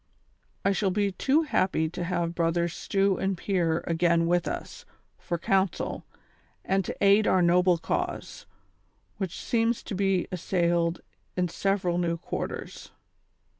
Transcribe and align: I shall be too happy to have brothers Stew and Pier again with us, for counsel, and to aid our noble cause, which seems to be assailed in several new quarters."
I 0.65 0.71
shall 0.71 0.89
be 0.89 1.11
too 1.11 1.43
happy 1.43 1.87
to 1.89 2.03
have 2.03 2.33
brothers 2.33 2.73
Stew 2.73 3.17
and 3.17 3.37
Pier 3.37 3.83
again 3.85 4.25
with 4.25 4.47
us, 4.47 4.83
for 5.19 5.37
counsel, 5.37 6.05
and 6.65 6.83
to 6.85 6.97
aid 7.03 7.27
our 7.27 7.43
noble 7.43 7.77
cause, 7.77 8.47
which 9.17 9.37
seems 9.39 9.83
to 9.83 9.93
be 9.93 10.27
assailed 10.31 11.01
in 11.37 11.49
several 11.49 11.99
new 11.99 12.17
quarters." 12.17 12.89